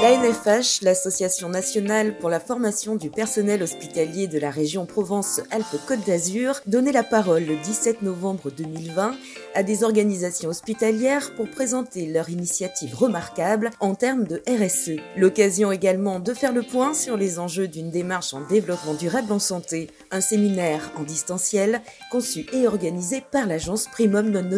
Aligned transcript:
La 0.00 0.16
NFH, 0.16 0.82
l'Association 0.82 1.48
nationale 1.48 2.16
pour 2.18 2.30
la 2.30 2.38
formation 2.38 2.94
du 2.94 3.10
personnel 3.10 3.64
hospitalier 3.64 4.28
de 4.28 4.38
la 4.38 4.52
région 4.52 4.86
Provence-Alpes-Côte 4.86 6.06
d'Azur, 6.06 6.60
donnait 6.66 6.92
la 6.92 7.02
parole 7.02 7.44
le 7.44 7.56
17 7.56 8.02
novembre 8.02 8.52
2020 8.56 9.16
à 9.56 9.62
des 9.64 9.82
organisations 9.82 10.50
hospitalières 10.50 11.34
pour 11.34 11.50
présenter 11.50 12.06
leur 12.06 12.30
initiative 12.30 12.94
remarquable 12.94 13.70
en 13.80 13.96
termes 13.96 14.22
de 14.22 14.40
RSE. 14.48 15.00
L'occasion 15.16 15.72
également 15.72 16.20
de 16.20 16.32
faire 16.32 16.52
le 16.52 16.62
point 16.62 16.94
sur 16.94 17.16
les 17.16 17.40
enjeux 17.40 17.66
d'une 17.66 17.90
démarche 17.90 18.32
en 18.34 18.42
développement 18.42 18.94
durable 18.94 19.32
en 19.32 19.40
santé. 19.40 19.90
Un 20.12 20.20
séminaire 20.20 20.92
en 20.96 21.02
distanciel 21.02 21.82
conçu 22.12 22.46
et 22.52 22.68
organisé 22.68 23.20
par 23.32 23.46
l'agence 23.46 23.88
Primum 23.88 24.30
Non. 24.30 24.48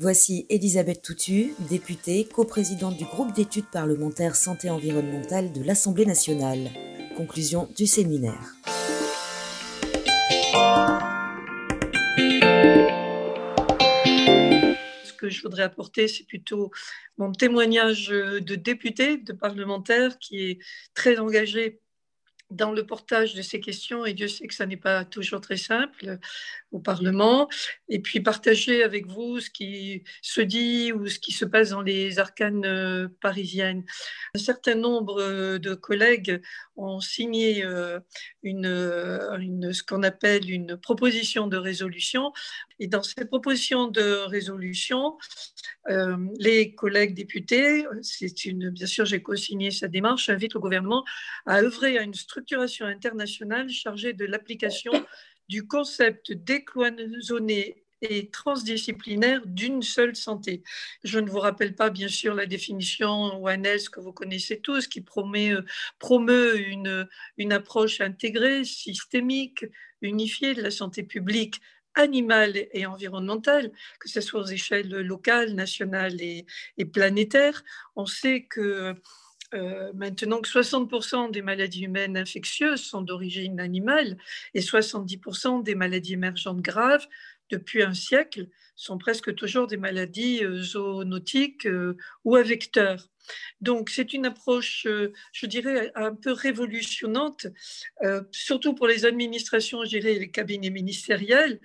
Voici 0.00 0.44
Elisabeth 0.50 1.02
Toutu, 1.02 1.54
députée, 1.70 2.24
coprésidente 2.24 2.96
du 2.96 3.04
groupe 3.04 3.32
d'études 3.32 3.70
parlementaires 3.70 4.34
santé 4.34 4.71
environnementale 4.72 5.52
de 5.52 5.62
l'Assemblée 5.62 6.06
nationale. 6.06 6.70
Conclusion 7.16 7.68
du 7.76 7.86
séminaire. 7.86 8.54
Ce 15.04 15.12
que 15.12 15.28
je 15.28 15.42
voudrais 15.42 15.62
apporter, 15.62 16.08
c'est 16.08 16.24
plutôt 16.24 16.70
mon 17.18 17.32
témoignage 17.32 18.08
de 18.08 18.54
député, 18.54 19.18
de 19.18 19.32
parlementaire 19.32 20.18
qui 20.18 20.50
est 20.50 20.58
très 20.94 21.18
engagé 21.18 21.80
dans 22.50 22.72
le 22.72 22.84
portage 22.84 23.34
de 23.34 23.40
ces 23.42 23.60
questions, 23.60 24.04
et 24.04 24.12
Dieu 24.12 24.28
sait 24.28 24.46
que 24.46 24.54
ça 24.54 24.66
n'est 24.66 24.76
pas 24.76 25.04
toujours 25.04 25.40
très 25.40 25.56
simple 25.56 26.18
au 26.72 26.80
Parlement, 26.80 27.48
et 27.88 28.00
puis 28.00 28.20
partager 28.20 28.82
avec 28.82 29.06
vous 29.06 29.40
ce 29.40 29.50
qui 29.50 30.02
se 30.22 30.40
dit 30.40 30.92
ou 30.92 31.06
ce 31.06 31.18
qui 31.18 31.32
se 31.32 31.44
passe 31.44 31.70
dans 31.70 31.82
les 31.82 32.18
arcanes 32.18 32.64
euh, 32.64 33.08
parisiennes. 33.20 33.84
Un 34.34 34.38
certain 34.38 34.74
nombre 34.74 35.20
euh, 35.20 35.58
de 35.58 35.74
collègues 35.74 36.40
ont 36.76 37.00
signé 37.00 37.64
euh, 37.64 38.00
une, 38.42 39.72
ce 39.72 39.82
qu'on 39.82 40.02
appelle 40.02 40.50
une 40.50 40.76
proposition 40.76 41.46
de 41.46 41.58
résolution, 41.58 42.32
et 42.78 42.88
dans 42.88 43.02
cette 43.02 43.28
proposition 43.28 43.86
de 43.86 44.24
résolution, 44.26 45.16
les 46.38 46.74
collègues 46.74 47.14
députés, 47.14 47.84
c'est 48.02 48.44
une, 48.44 48.70
bien 48.70 48.86
sûr, 48.86 49.04
j'ai 49.04 49.22
co-signé 49.22 49.70
sa 49.70 49.88
démarche, 49.88 50.28
invitent 50.28 50.54
le 50.54 50.60
gouvernement 50.60 51.04
à 51.46 51.58
œuvrer 51.58 51.98
à 51.98 52.02
une 52.02 52.14
structuration 52.14 52.86
internationale 52.86 53.68
chargée 53.68 54.12
de 54.12 54.24
l'application 54.24 54.92
du 55.52 55.66
concept 55.66 56.32
décloisonné 56.32 57.84
et 58.00 58.30
transdisciplinaire 58.30 59.42
d'une 59.44 59.82
seule 59.82 60.16
santé. 60.16 60.62
Je 61.04 61.18
ne 61.18 61.28
vous 61.28 61.40
rappelle 61.40 61.74
pas, 61.74 61.90
bien 61.90 62.08
sûr, 62.08 62.32
la 62.34 62.46
définition 62.46 63.46
Health 63.46 63.90
que 63.90 64.00
vous 64.00 64.14
connaissez 64.14 64.60
tous, 64.60 64.86
qui 64.86 65.02
promet, 65.02 65.52
euh, 65.52 65.62
promeut 65.98 66.58
une, 66.58 67.06
une 67.36 67.52
approche 67.52 68.00
intégrée, 68.00 68.64
systémique, 68.64 69.66
unifiée 70.00 70.54
de 70.54 70.62
la 70.62 70.70
santé 70.70 71.02
publique 71.02 71.60
animale 71.94 72.66
et 72.72 72.86
environnementale, 72.86 73.70
que 74.00 74.08
ce 74.08 74.22
soit 74.22 74.40
aux 74.40 74.46
échelles 74.46 74.88
locales, 74.88 75.52
nationales 75.52 76.18
et, 76.22 76.46
et 76.78 76.86
planétaires. 76.86 77.62
On 77.94 78.06
sait 78.06 78.46
que 78.48 78.94
euh, 79.54 79.92
maintenant 79.94 80.40
que 80.40 80.48
60% 80.48 81.30
des 81.30 81.42
maladies 81.42 81.84
humaines 81.84 82.16
infectieuses 82.16 82.82
sont 82.82 83.02
d'origine 83.02 83.60
animale 83.60 84.16
et 84.54 84.60
70% 84.60 85.62
des 85.62 85.74
maladies 85.74 86.14
émergentes 86.14 86.60
graves 86.60 87.06
depuis 87.50 87.82
un 87.82 87.92
siècle 87.92 88.48
sont 88.76 88.96
presque 88.96 89.34
toujours 89.34 89.66
des 89.66 89.76
maladies 89.76 90.42
euh, 90.42 90.62
zoonotiques 90.62 91.66
euh, 91.66 91.96
ou 92.24 92.36
à 92.36 92.42
vecteurs. 92.42 93.08
Donc 93.60 93.90
c'est 93.90 94.14
une 94.14 94.26
approche, 94.26 94.84
je 94.84 95.46
dirais, 95.46 95.92
un 95.94 96.12
peu 96.12 96.32
révolutionnante, 96.32 97.46
surtout 98.32 98.74
pour 98.74 98.88
les 98.88 99.04
administrations, 99.04 99.84
je 99.84 99.90
dirais, 99.90 100.14
les 100.14 100.32
cabinets 100.32 100.70
ministériels, 100.70 101.60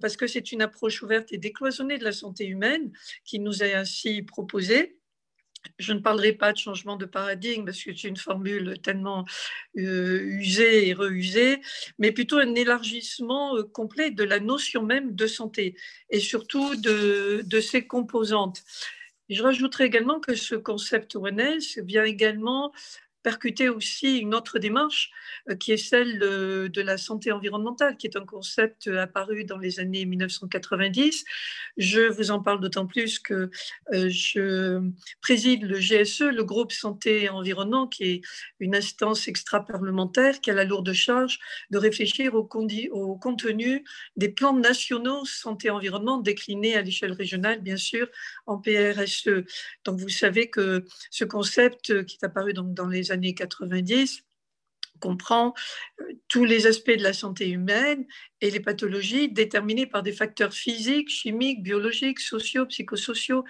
parce 0.00 0.16
que 0.16 0.26
c'est 0.26 0.50
une 0.50 0.62
approche 0.62 1.02
ouverte 1.02 1.30
et 1.30 1.36
décloisonnée 1.36 1.98
de 1.98 2.04
la 2.04 2.12
santé 2.12 2.46
humaine 2.46 2.90
qui 3.26 3.38
nous 3.38 3.62
est 3.62 3.74
ainsi 3.74 4.22
proposée 4.22 4.96
je 5.78 5.92
ne 5.92 6.00
parlerai 6.00 6.32
pas 6.32 6.52
de 6.52 6.58
changement 6.58 6.96
de 6.96 7.06
paradigme 7.06 7.64
parce 7.64 7.82
que 7.82 7.94
c'est 7.94 8.08
une 8.08 8.16
formule 8.16 8.78
tellement 8.82 9.24
euh, 9.76 10.20
usée 10.22 10.88
et 10.88 10.94
reusée, 10.94 11.60
mais 11.98 12.12
plutôt 12.12 12.38
un 12.38 12.54
élargissement 12.54 13.56
euh, 13.56 13.62
complet 13.62 14.10
de 14.10 14.24
la 14.24 14.40
notion 14.40 14.82
même 14.82 15.14
de 15.14 15.26
santé 15.26 15.76
et 16.10 16.20
surtout 16.20 16.76
de, 16.76 17.42
de 17.44 17.60
ses 17.60 17.86
composantes. 17.86 18.62
je 19.28 19.42
rajouterai 19.42 19.84
également 19.84 20.20
que 20.20 20.34
ce 20.34 20.54
concept 20.54 21.16
One 21.16 21.58
vient 21.78 22.04
également 22.04 22.72
percuter 23.24 23.70
aussi 23.70 24.18
une 24.18 24.34
autre 24.34 24.60
démarche 24.60 25.10
euh, 25.48 25.56
qui 25.56 25.72
est 25.72 25.78
celle 25.78 26.20
de, 26.20 26.80
la 26.84 26.98
santé 26.98 27.32
environnementale, 27.32 27.96
qui 27.96 28.06
est 28.06 28.16
un 28.16 28.26
concept 28.26 28.88
apparu 28.88 29.44
dans 29.44 29.56
les 29.56 29.80
années 29.80 30.04
1990. 30.04 31.24
Je 31.78 32.02
vous 32.02 32.30
en 32.30 32.40
parle 32.40 32.60
d'autant 32.60 32.86
plus 32.86 33.18
que 33.18 33.50
euh, 33.94 34.10
je 34.10 34.80
préside 35.22 35.62
le 35.64 35.78
GSE, 35.78 36.20
le 36.20 36.44
groupe 36.44 36.72
Santé 36.72 37.24
et 37.24 37.28
Environnement, 37.30 37.88
qui 37.88 38.04
est 38.04 38.20
une 38.60 38.76
instance 38.76 39.26
extra-parlementaire 39.26 40.40
qui 40.42 40.50
a 40.50 40.54
la 40.54 40.64
lourde 40.64 40.92
charge 40.92 41.38
de 41.70 41.78
réfléchir 41.78 42.34
au, 42.34 42.44
contenu 42.44 43.84
des 44.16 44.28
plans 44.28 44.52
nationaux 44.52 45.24
santé-environnement 45.24 46.18
déclinés 46.18 46.76
à 46.76 46.82
l'échelle 46.82 47.12
régionale, 47.12 47.62
bien 47.62 47.78
sûr, 47.78 48.06
en 48.46 48.58
PRSE. 48.58 49.44
Donc 49.84 49.98
vous 49.98 50.10
savez 50.10 50.50
que 50.50 50.84
ce 51.10 51.24
concept 51.24 52.04
qui 52.04 52.18
est 52.20 52.26
apparu 52.26 52.52
dans 52.52 52.86
les 52.86 53.10
années 53.10 53.13
90 53.16 54.24
comprend 55.00 55.54
euh, 56.00 56.04
tous 56.28 56.44
les 56.44 56.66
aspects 56.66 56.96
de 56.96 57.02
la 57.02 57.12
santé 57.12 57.48
humaine 57.48 58.06
et 58.40 58.50
les 58.50 58.60
pathologies 58.60 59.28
déterminées 59.28 59.86
par 59.86 60.02
des 60.02 60.12
facteurs 60.12 60.52
physiques, 60.52 61.10
chimiques, 61.10 61.62
biologiques, 61.62 62.20
sociaux, 62.20 62.66
psychosociaux, 62.66 63.44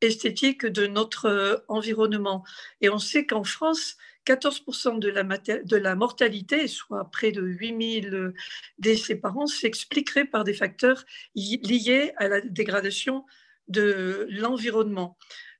esthétiques 0.00 0.66
de 0.66 0.86
notre 0.86 1.26
euh, 1.26 1.56
environnement. 1.68 2.44
Et 2.80 2.90
on 2.90 2.98
sait 2.98 3.26
qu'en 3.26 3.44
France, 3.44 3.96
14% 4.26 4.98
de 4.98 5.08
la, 5.08 5.22
de 5.24 5.76
la, 5.76 5.94
mortalité, 5.94 6.68
soit 6.68 7.10
près 7.10 7.32
de 7.32 7.40
8000 7.42 8.34
décès 8.78 9.16
par 9.16 9.38
an, 9.38 9.46
s'expliquerait 9.46 10.26
par 10.26 10.44
des 10.44 10.52
facteurs 10.52 11.04
liés 11.34 12.12
à 12.18 12.28
la 12.28 12.42
dégradation 12.42 13.24
de 13.68 14.26
l'environnement. 14.30 15.16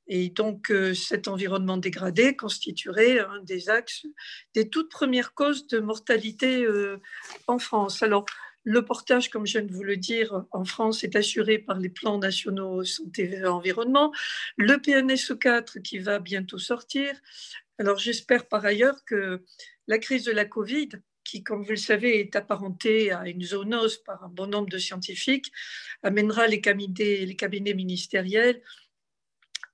Et 0.08 0.30
donc, 0.30 0.70
euh, 0.70 0.94
cet 0.94 1.28
environnement 1.28 1.76
dégradé 1.76 2.34
constituerait 2.34 3.20
un 3.20 3.42
des 3.42 3.68
axes 3.68 4.06
des 4.54 4.68
toutes 4.68 4.90
premières 4.90 5.34
causes 5.34 5.66
de 5.66 5.80
mortalité 5.80 6.64
euh, 6.64 6.98
en 7.46 7.58
France. 7.58 8.02
Alors, 8.02 8.24
le 8.64 8.84
portage, 8.84 9.30
comme 9.30 9.46
je 9.46 9.58
viens 9.58 9.66
de 9.66 9.72
vous 9.72 9.84
le 9.84 9.96
dire, 9.96 10.44
en 10.50 10.64
France 10.64 11.04
est 11.04 11.14
assuré 11.14 11.58
par 11.58 11.78
les 11.78 11.90
plans 11.90 12.18
nationaux 12.18 12.84
santé 12.84 13.30
et 13.34 13.46
environnement, 13.46 14.12
le 14.56 14.74
PNSE4 14.74 15.80
qui 15.82 15.98
va 15.98 16.18
bientôt 16.18 16.58
sortir. 16.58 17.14
Alors, 17.78 17.98
j'espère 17.98 18.48
par 18.48 18.64
ailleurs 18.64 19.04
que 19.04 19.44
la 19.86 19.98
crise 19.98 20.24
de 20.24 20.32
la 20.32 20.44
Covid, 20.44 20.88
qui, 21.22 21.42
comme 21.42 21.62
vous 21.62 21.70
le 21.70 21.76
savez, 21.76 22.20
est 22.20 22.34
apparentée 22.34 23.12
à 23.12 23.28
une 23.28 23.42
zoonose 23.42 23.98
par 23.98 24.24
un 24.24 24.28
bon 24.28 24.46
nombre 24.46 24.68
de 24.68 24.78
scientifiques, 24.78 25.52
amènera 26.02 26.46
les 26.46 26.60
cabinets, 26.60 27.26
les 27.26 27.36
cabinets 27.36 27.74
ministériels 27.74 28.62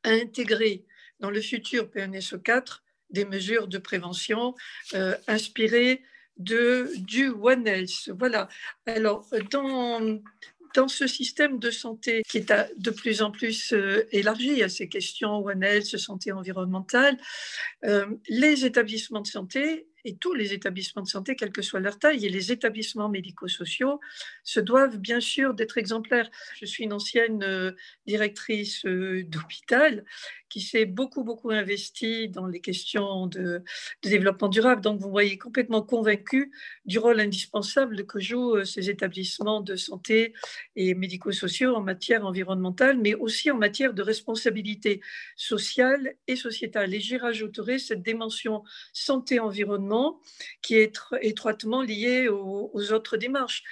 intégrer 0.04 0.84
dans 1.20 1.30
le 1.30 1.40
futur 1.40 1.90
PNSE 1.90 2.36
4 2.42 2.82
des 3.10 3.24
mesures 3.24 3.68
de 3.68 3.78
prévention 3.78 4.54
euh, 4.94 5.16
inspirées 5.26 6.02
de, 6.36 6.90
du 6.96 7.28
One 7.28 7.66
Health. 7.66 8.10
Voilà. 8.18 8.48
Alors, 8.86 9.26
dans, 9.50 10.20
dans 10.74 10.88
ce 10.88 11.06
système 11.06 11.58
de 11.58 11.70
santé 11.70 12.22
qui 12.28 12.38
est 12.38 12.52
de 12.76 12.90
plus 12.90 13.22
en 13.22 13.30
plus 13.30 13.72
euh, 13.72 14.06
élargi 14.10 14.62
à 14.62 14.68
ces 14.68 14.88
questions 14.88 15.36
One 15.36 15.62
Health, 15.62 15.96
santé 15.96 16.32
environnementale, 16.32 17.16
euh, 17.84 18.06
les 18.28 18.66
établissements 18.66 19.20
de 19.20 19.28
santé 19.28 19.86
et 20.04 20.16
tous 20.16 20.34
les 20.34 20.52
établissements 20.52 21.02
de 21.02 21.08
santé, 21.08 21.34
quelle 21.36 21.52
que 21.52 21.62
soit 21.62 21.80
leur 21.80 21.98
taille, 21.98 22.24
et 22.26 22.28
les 22.28 22.52
établissements 22.52 23.08
médico-sociaux 23.08 24.00
se 24.42 24.60
doivent 24.60 24.98
bien 24.98 25.20
sûr 25.20 25.54
d'être 25.54 25.78
exemplaires. 25.78 26.30
Je 26.60 26.66
suis 26.66 26.84
une 26.84 26.92
ancienne 26.92 27.42
euh, 27.42 27.72
directrice 28.06 28.84
euh, 28.84 29.24
d'hôpital 29.24 30.04
qui 30.50 30.60
s'est 30.60 30.84
beaucoup, 30.84 31.24
beaucoup 31.24 31.50
investie 31.50 32.28
dans 32.28 32.46
les 32.46 32.60
questions 32.60 33.26
de, 33.26 33.62
développement 34.02 34.48
durable. 34.48 34.82
Donc, 34.82 35.00
vous 35.00 35.10
voyez 35.10 35.36
complètement 35.36 35.82
convaincu 35.82 36.52
du 36.84 36.98
rôle 36.98 37.18
indispensable 37.18 38.06
que 38.06 38.20
jouent 38.20 38.58
euh, 38.58 38.64
ces 38.64 38.90
établissements 38.90 39.62
de 39.62 39.74
santé 39.74 40.34
et 40.76 40.94
médico-sociaux 40.94 41.74
en 41.74 41.80
matière 41.80 42.24
environnementale, 42.24 42.98
mais 42.98 43.14
aussi 43.14 43.50
en 43.50 43.56
matière 43.56 43.94
de 43.94 44.02
responsabilité 44.02 45.00
sociale 45.34 46.14
et 46.28 46.36
sociétale. 46.36 46.94
Et 46.94 47.00
j'y 47.00 47.16
rajouterai 47.16 47.78
cette 47.78 48.02
dimension 48.02 48.62
santé-environnement 48.92 49.93
qui 50.62 50.76
est 50.76 50.96
étroitement 51.22 51.82
liée 51.82 52.28
aux, 52.28 52.92
autres 52.92 53.16
démarches. 53.16 53.62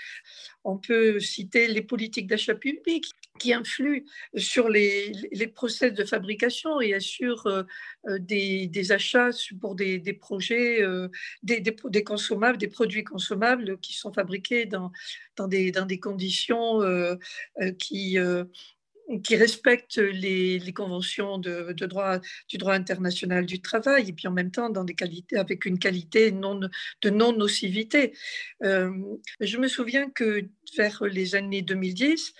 On 0.65 0.79
peut 0.79 1.19
citer 1.21 1.67
les 1.69 1.83
politiques 1.83 2.27
d'achat 2.27 2.55
public 2.55 3.07
qui 3.39 3.53
influent 3.53 4.05
sur 4.37 4.69
les, 4.69 5.13
les, 5.33 5.47
process 5.47 5.93
de 5.93 6.05
fabrication 6.05 6.81
et 6.81 6.95
assurent 6.95 7.47
euh, 7.47 7.63
euh, 8.07 8.19
des, 8.21 8.93
achats 8.93 9.31
pour 9.61 9.75
des, 9.75 10.01
projets, 10.21 10.83
euh, 10.83 11.09
des, 11.43 12.05
consommables, 12.05 12.59
des 12.59 12.69
produits 12.69 13.05
consommables 13.05 13.79
qui 13.79 13.95
sont 13.95 14.13
fabriqués 14.13 14.67
dans, 14.67 14.93
des, 15.49 15.73
dans 15.73 15.87
des 15.87 15.99
conditions 15.99 16.81
qui, 17.79 18.19
qui 19.21 19.37
respectent 19.37 19.99
les, 19.99 20.73
conventions 20.75 21.39
de, 21.39 21.73
droit, 21.87 22.19
du 22.49 22.57
droit 22.57 22.75
international 22.75 23.47
du 23.47 23.61
travail 23.61 24.09
et 24.09 24.13
puis 24.13 24.29
en 24.29 24.33
même 24.33 24.51
temps 24.51 24.71
dans 24.71 24.85
des 24.85 24.95
qualités, 24.95 25.37
avec 25.37 25.67
une 25.67 25.79
qualité 25.79 26.33
non, 26.33 26.61
de 27.03 27.11
non-nocivité. 27.11 28.13
je 28.63 29.57
me 29.59 29.69
souviens 29.69 30.09
que 30.11 30.47
vers 30.77 31.05
les 31.05 31.35
années 31.35 31.63
2010, 31.63 32.33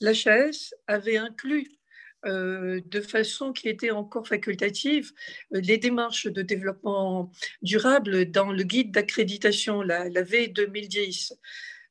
l'HAS 0.00 0.74
avait 0.86 1.16
inclus 1.16 1.78
euh, 2.26 2.80
de 2.86 3.00
façon 3.00 3.52
qui 3.52 3.68
était 3.68 3.92
encore 3.92 4.26
facultative 4.26 5.12
euh, 5.54 5.60
les 5.60 5.78
démarches 5.78 6.26
de 6.26 6.42
développement 6.42 7.30
durable 7.62 8.28
dans 8.28 8.50
le 8.50 8.64
guide 8.64 8.90
d'accréditation, 8.90 9.82
la, 9.82 10.08
la 10.08 10.22
V 10.22 10.48
2010. 10.48 11.34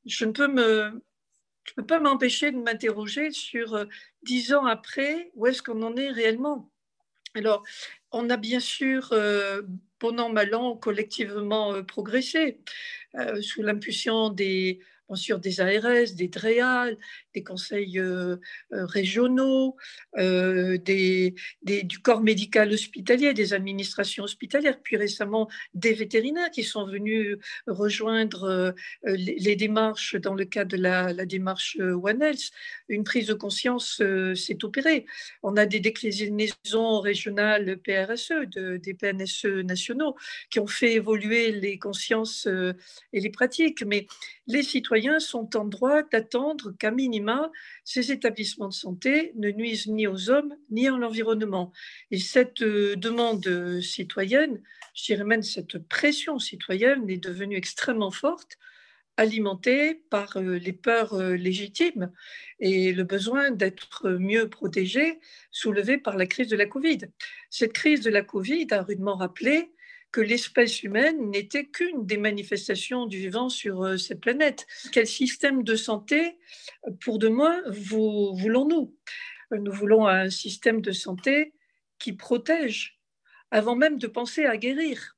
Je 0.05 0.25
ne 0.25 0.33
peux 0.33 0.49
me 0.49 1.01
je 1.67 1.73
peux 1.73 1.85
pas 1.85 1.99
m'empêcher 1.99 2.51
de 2.51 2.57
m'interroger 2.57 3.31
sur 3.31 3.75
euh, 3.75 3.85
dix 4.23 4.53
ans 4.53 4.65
après, 4.65 5.31
où 5.35 5.47
est-ce 5.47 5.61
qu'on 5.61 5.81
en 5.83 5.95
est 5.95 6.11
réellement? 6.11 6.71
Alors, 7.35 7.63
on 8.11 8.29
a 8.29 8.37
bien 8.37 8.59
sûr, 8.59 9.13
bon 9.99 10.19
an, 10.19 10.29
mal 10.29 10.55
an, 10.55 10.75
collectivement 10.75 11.83
progressé 11.83 12.61
sous 13.41 13.61
l'impulsion 13.61 14.29
des 14.29 14.79
des 15.39 15.61
ARS, 15.61 16.13
des 16.15 16.27
DREAL, 16.27 16.97
des 17.37 17.43
conseils 17.43 17.99
euh, 17.99 18.37
euh, 18.73 18.85
régionaux, 18.87 19.75
euh, 20.17 20.77
des, 20.79 21.35
du 21.61 21.99
corps 21.99 22.21
médical 22.21 22.71
hospitalier, 22.71 23.35
des 23.35 23.53
administrations 23.53 24.23
hospitalières, 24.23 24.79
puis 24.81 24.97
récemment 24.97 25.47
des 25.75 25.93
vétérinaires 25.93 26.49
qui 26.49 26.63
sont 26.63 26.85
venus 26.87 27.37
rejoindre 27.67 28.73
les, 29.03 29.55
démarches 29.55 30.15
dans 30.15 30.33
le 30.33 30.45
cadre 30.45 30.71
de 30.75 30.81
la, 30.81 31.25
démarche 31.25 31.77
One 31.79 32.21
Health. 32.23 32.49
Une 32.89 33.03
prise 33.03 33.27
de 33.27 33.33
conscience 33.33 34.01
s'est 34.35 34.63
opérée. 34.63 35.05
On 35.43 35.57
a 35.57 35.65
des 35.65 35.79
déclinaisons 35.79 36.99
régionales 36.99 37.77
PRSE, 37.77 38.33
de, 38.55 38.77
des 38.77 38.93
PNSE 38.93 39.45
nationaux, 39.73 40.15
qui 40.49 40.59
ont 40.59 40.67
fait 40.67 40.93
évoluer 40.93 41.51
les 41.51 41.77
consciences 41.77 42.47
et 43.13 43.19
les 43.19 43.29
pratiques, 43.29 43.83
mais 43.85 44.07
les 44.47 44.63
citoyens 44.63 45.19
sont 45.19 45.55
en 45.57 45.65
droit 45.65 46.01
d'attendre 46.03 46.71
qu'à 46.79 46.91
minima, 46.91 47.26
ces 47.83 48.11
établissements 48.11 48.69
de 48.69 48.73
santé 48.73 49.31
ne 49.35 49.49
nuisent 49.49 49.87
ni 49.87 50.07
aux 50.07 50.29
hommes 50.29 50.55
ni 50.69 50.87
à 50.87 50.91
l'environnement. 50.91 51.71
Et 52.11 52.19
cette 52.19 52.61
euh, 52.61 52.95
demande 52.95 53.79
citoyenne, 53.81 54.61
je 54.93 55.05
dirais 55.05 55.23
même 55.23 55.43
cette 55.43 55.77
pression 55.87 56.39
citoyenne 56.39 57.09
est 57.09 57.17
devenue 57.17 57.57
extrêmement 57.57 58.11
forte 58.11 58.57
alimentée 59.17 59.95
par 59.95 60.37
euh, 60.37 60.57
les 60.57 60.73
peurs 60.73 61.15
euh, 61.15 61.35
légitimes 61.35 62.11
et 62.59 62.93
le 62.93 63.03
besoin 63.03 63.51
d'être 63.51 64.09
mieux 64.09 64.47
protégé 64.47 65.19
soulevé 65.51 65.97
par 65.97 66.15
la 66.15 66.27
crise 66.27 66.47
de 66.47 66.55
la 66.55 66.67
Covid. 66.67 66.99
Cette 67.49 67.73
crise 67.73 68.01
de 68.01 68.11
la 68.11 68.21
Covid 68.21 68.67
a 68.71 68.83
rudement 68.83 69.15
rappelé 69.15 69.71
que 70.11 70.21
l'espèce 70.21 70.83
humaine 70.83 71.29
n'était 71.29 71.65
qu'une 71.65 72.05
des 72.05 72.17
manifestations 72.17 73.05
du 73.05 73.17
vivant 73.17 73.49
sur 73.49 73.83
euh, 73.83 73.97
cette 73.97 74.21
planète. 74.21 74.65
Quel 74.91 75.07
système 75.07 75.63
de 75.63 75.75
santé, 75.75 76.37
pour 77.01 77.19
demain, 77.19 77.61
voulons-nous? 77.67 78.95
Nous 79.51 79.71
voulons 79.71 80.07
un 80.07 80.29
système 80.29 80.81
de 80.81 80.91
santé 80.91 81.53
qui 81.99 82.13
protège 82.13 82.99
avant 83.51 83.75
même 83.75 83.97
de 83.97 84.07
penser 84.07 84.45
à 84.45 84.57
guérir 84.57 85.16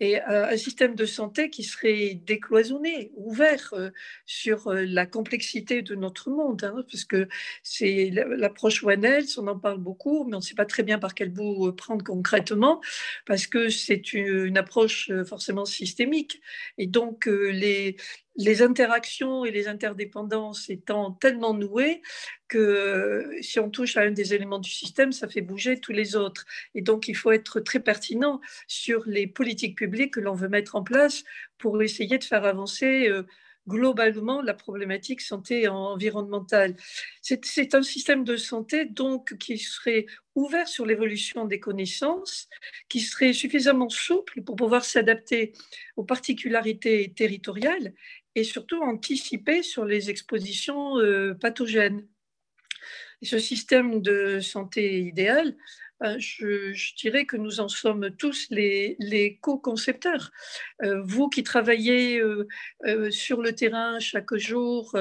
et 0.00 0.20
euh, 0.22 0.48
un 0.48 0.56
système 0.56 0.94
de 0.94 1.04
santé 1.04 1.50
qui 1.50 1.62
serait 1.62 2.14
décloisonné, 2.14 3.12
ouvert 3.16 3.70
euh, 3.74 3.90
sur 4.24 4.68
euh, 4.68 4.84
la 4.86 5.04
complexité 5.04 5.82
de 5.82 5.94
notre 5.94 6.30
monde, 6.30 6.64
hein, 6.64 6.84
parce 6.90 7.04
que 7.04 7.28
c'est 7.62 8.10
l'approche 8.10 8.82
One 8.82 9.04
Health, 9.04 9.36
on 9.38 9.46
en 9.46 9.58
parle 9.58 9.78
beaucoup, 9.78 10.24
mais 10.24 10.34
on 10.34 10.38
ne 10.38 10.44
sait 10.44 10.54
pas 10.54 10.64
très 10.64 10.82
bien 10.82 10.98
par 10.98 11.14
quel 11.14 11.28
bout 11.28 11.72
prendre 11.72 12.02
concrètement, 12.02 12.80
parce 13.26 13.46
que 13.46 13.68
c'est 13.68 14.14
une, 14.14 14.56
approche 14.56 15.10
forcément 15.26 15.64
systémique. 15.64 16.40
Et 16.78 16.86
donc, 16.86 17.26
les, 17.26 17.96
les 18.40 18.62
interactions 18.62 19.44
et 19.44 19.50
les 19.50 19.68
interdépendances 19.68 20.70
étant 20.70 21.12
tellement 21.12 21.52
nouées 21.52 22.00
que 22.48 23.36
si 23.42 23.60
on 23.60 23.70
touche 23.70 23.96
à 23.98 24.02
un 24.02 24.10
des 24.10 24.32
éléments 24.34 24.58
du 24.58 24.70
système, 24.70 25.12
ça 25.12 25.28
fait 25.28 25.42
bouger 25.42 25.78
tous 25.78 25.92
les 25.92 26.16
autres. 26.16 26.46
Et 26.74 26.80
donc, 26.80 27.06
il 27.06 27.14
faut 27.14 27.32
être 27.32 27.60
très 27.60 27.80
pertinent 27.80 28.40
sur 28.66 29.02
les 29.06 29.26
politiques 29.26 29.76
publiques 29.76 30.14
que 30.14 30.20
l'on 30.20 30.34
veut 30.34 30.48
mettre 30.48 30.74
en 30.74 30.82
place 30.82 31.22
pour 31.58 31.82
essayer 31.82 32.16
de 32.16 32.24
faire 32.24 32.44
avancer 32.46 33.08
euh, 33.08 33.24
globalement 33.68 34.42
la 34.42 34.54
problématique 34.54 35.20
santé 35.20 35.68
environnementale. 35.68 36.76
C'est 37.22 37.74
un 37.74 37.82
système 37.82 38.24
de 38.24 38.36
santé 38.36 38.84
donc 38.84 39.36
qui 39.38 39.58
serait 39.58 40.06
ouvert 40.34 40.66
sur 40.66 40.86
l'évolution 40.86 41.44
des 41.44 41.60
connaissances, 41.60 42.48
qui 42.88 43.00
serait 43.00 43.32
suffisamment 43.32 43.88
souple 43.88 44.42
pour 44.42 44.56
pouvoir 44.56 44.84
s'adapter 44.84 45.52
aux 45.96 46.04
particularités 46.04 47.12
territoriales 47.14 47.92
et 48.34 48.44
surtout 48.44 48.82
anticiper 48.82 49.62
sur 49.62 49.84
les 49.84 50.10
expositions 50.10 50.98
euh, 50.98 51.34
pathogènes. 51.34 52.06
ce 53.22 53.38
système 53.38 54.00
de 54.00 54.40
santé 54.40 55.00
idéal 55.00 55.56
euh, 56.02 56.16
je, 56.18 56.94
dirais 56.96 57.26
que 57.26 57.36
nous 57.36 57.60
en 57.60 57.68
sommes 57.68 58.10
tous 58.16 58.46
les, 58.50 59.38
co-concepteurs. 59.42 60.30
Euh, 60.82 61.02
vous 61.04 61.28
qui 61.28 61.42
travaillez 61.42 62.20
euh, 62.20 63.10
sur 63.10 63.42
le 63.42 63.54
terrain 63.54 63.98
chaque 63.98 64.34
jour, 64.36 64.96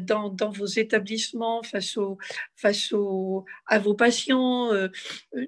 dans, 0.00 0.50
vos 0.50 0.66
établissements, 0.66 1.62
face, 1.62 1.96
au, 1.96 2.18
face 2.56 2.92
au, 2.92 3.44
à 3.66 3.78
vos 3.78 3.94
patients, 3.94 4.70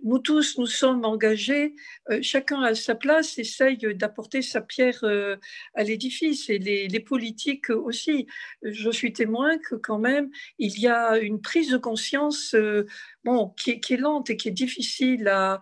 nous 0.03 0.19
tous, 0.19 0.59
nous 0.59 0.67
sommes 0.67 1.05
engagés, 1.05 1.75
chacun 2.23 2.63
à 2.63 2.75
sa 2.75 2.95
place 2.95 3.39
essaye 3.39 3.79
d'apporter 3.95 4.43
sa 4.43 4.61
pierre 4.61 5.05
à 5.75 5.83
l'édifice 5.83 6.49
et 6.49 6.59
les, 6.59 7.01
politiques 7.01 7.71
aussi. 7.71 8.27
Je 8.63 8.91
suis 8.91 9.13
témoin 9.13 9.59
que 9.59 9.75
quand 9.75 9.99
même, 9.99 10.31
il 10.59 10.79
y 10.81 10.89
a 10.89 11.19
une 11.19 11.41
prise 11.41 11.71
de 11.71 11.77
conscience 11.77 12.57
bon, 13.25 13.51
qui, 13.57 13.71
est 13.73 13.97
lente 13.97 14.31
et 14.31 14.37
qui 14.37 14.46
difficile 14.51 15.29
à, 15.29 15.61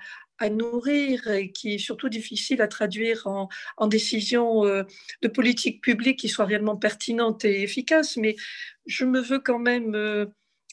nourrir 0.51 1.27
et 1.31 1.53
qui 1.53 1.77
est 1.77 1.79
surtout 1.79 2.11
difficile 2.11 2.61
à 2.61 2.69
traduire 2.69 3.27
en, 3.27 3.49
en 3.79 3.87
décisions 3.87 4.67
euh, 4.67 4.83
de 5.23 5.29
politique 5.29 5.81
publique 5.81 6.19
qui 6.19 6.29
soient 6.29 6.45
réellement 6.45 6.77
pertinentes 6.77 7.47
et 7.47 7.63
efficaces. 7.63 8.19
Mais 8.19 8.37
je 8.85 9.07
me 9.07 9.21
veux 9.21 9.39
quand 9.39 9.59
même, 9.59 9.95
euh, 9.95 10.27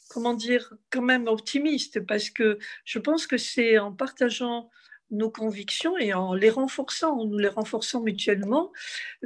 comment 0.09 0.33
dire, 0.33 0.74
quand 0.89 1.03
même 1.03 1.27
optimiste 1.27 2.05
parce 2.05 2.29
que 2.29 2.59
je 2.83 3.00
pense 3.00 3.27
que 3.27 3.38
c'est 3.38 3.77
en 3.79 3.93
partageant 3.93 4.69
nos 5.12 5.29
convictions 5.29 5.97
et 5.97 6.13
en 6.13 6.33
les 6.33 6.50
renforçant, 6.50 7.19
en 7.19 7.25
nous 7.25 7.38
les 7.38 7.50
renforçant 7.50 8.01
mutuellement, 8.01 8.71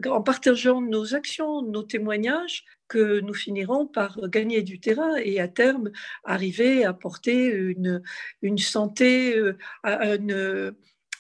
en 0.06 0.22
partageant 0.22 0.82
nos 0.82 1.16
actions, 1.16 1.62
nos 1.62 1.84
témoignages, 1.84 2.66
que 2.88 3.20
nous 3.20 3.34
finirons 3.34 3.88
par 3.88 4.20
gagner 4.30 4.62
du 4.62 4.80
terrain 4.80 5.16
et 5.16 5.40
à 5.40 5.48
terme 5.48 5.92
arriver 6.24 6.86
à 6.86 6.94
porter 6.94 7.48
une, 7.48 8.02
une 8.42 8.58
santé, 8.58 9.38
euh, 9.86 10.72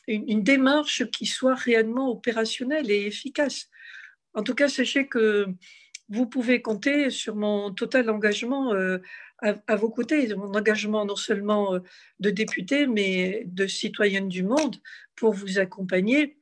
une, 0.08 0.44
démarche 0.44 1.10
qui 1.12 1.26
soit 1.26 1.56
réellement 1.56 2.10
opérationnelle 2.12 2.92
et 2.92 3.06
efficace. 3.06 3.70
En 4.34 4.44
tout 4.44 4.56
cas, 4.56 4.68
sachez 4.68 5.08
que 5.08 5.48
vous 6.10 6.28
pouvez 6.28 6.62
compter 6.62 7.10
sur 7.10 7.36
mon 7.36 7.74
total 7.74 8.10
engagement 8.10 8.74
euh, 8.74 9.00
à, 9.42 9.76
vos 9.76 9.90
côtés, 9.90 10.34
mon 10.36 10.54
engagement 10.54 11.06
non 11.06 11.16
seulement 11.16 11.76
euh, 11.76 11.80
de 12.20 12.30
député, 12.30 12.88
mais 12.88 13.44
de 13.48 13.68
citoyenne 13.68 14.30
du 14.30 14.44
monde 14.44 14.76
pour 15.16 15.34
vous 15.34 15.60
accompagner 15.60 16.38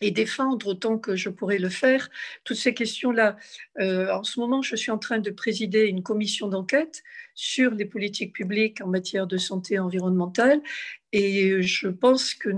et 0.00 0.10
défendre 0.10 0.66
autant 0.68 0.98
que 0.98 1.16
je 1.16 1.28
pourrais 1.28 1.58
le 1.58 1.68
faire 1.68 2.10
toutes 2.44 2.56
ces 2.56 2.74
questions-là. 2.74 3.36
Euh, 3.80 4.12
en 4.12 4.24
ce 4.24 4.40
moment, 4.40 4.62
je 4.62 4.76
suis 4.76 4.90
en 4.90 4.98
train 4.98 5.18
de 5.18 5.30
présider 5.30 5.84
une 5.84 6.02
commission 6.02 6.48
d'enquête 6.48 7.02
sur 7.34 7.72
les 7.72 7.84
politiques 7.84 8.32
publiques 8.32 8.80
en 8.80 8.86
matière 8.86 9.26
de 9.26 9.36
santé 9.36 9.78
environnementale 9.78 10.60
et 11.12 11.62
je 11.62 11.88
pense 11.88 12.34
que 12.34 12.50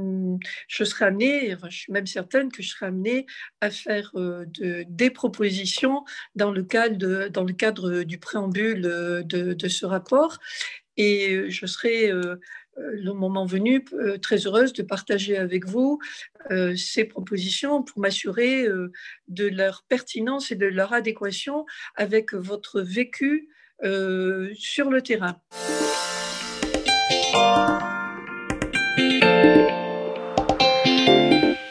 je 0.69 0.85
serai 0.85 1.07
amenée, 1.07 1.57
je 1.69 1.77
suis 1.77 1.93
même 1.93 2.07
certaine 2.07 2.51
que 2.51 2.63
je 2.63 2.71
serai 2.71 2.87
amenée 2.87 3.27
à 3.61 3.71
faire 3.71 4.11
euh, 4.17 4.45
de, 4.47 4.85
des 4.89 5.11
propositions 5.11 6.05
dans 6.35 6.51
le, 6.51 6.63
cadre 6.63 8.03
du 8.03 8.19
préambule 8.19 8.83
de, 8.83 9.53
de 9.53 9.69
ce 9.69 9.87
rapport 9.87 10.39
et 10.97 11.51
je 11.51 11.67
serai 11.67 12.11
euh, 12.11 12.37
euh, 12.79 12.91
le 12.95 13.13
moment 13.13 13.47
venu, 13.47 13.85
euh, 13.93 14.19
très 14.19 14.47
heureuse 14.47 14.73
de 14.73 14.83
partager 14.83 15.37
avec 15.37 15.67
vous 15.67 15.99
euh, 16.51 16.77
ces 16.77 17.05
propositions 17.05 17.83
pour 17.83 18.01
m'assurer 18.01 18.67
de 19.29 19.47
leur 19.47 19.85
pertinence 19.89 20.51
et 20.51 20.57
de 20.57 20.67
leur 20.67 20.93
adéquation 20.93 21.67
avec 21.95 22.35
votre 22.35 22.81
vécu 22.81 23.49
sur 24.55 24.91
le 24.91 25.01
terrain. 25.03 25.41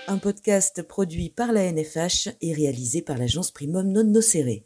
Un 0.08 0.18
podcast 0.18 0.84
produit 0.84 1.30
par 1.30 1.52
la 1.52 1.72
NFH 1.72 2.30
et 2.42 2.54
réalisé 2.54 3.02
par 3.02 3.18
l'agence 3.18 3.52
Primum 3.52 3.92
Non 3.92 4.04
Nocere. 4.04 4.66